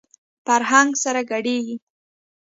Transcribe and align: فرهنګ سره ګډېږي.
فرهنګ 0.45 0.89
سره 1.03 1.21
ګډېږي. 1.31 1.75